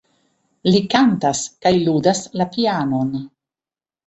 Li 0.67 0.79
kantas 0.93 1.41
kaj 1.67 1.73
ludas 1.83 2.23
la 2.41 2.49
pianon. 2.57 3.15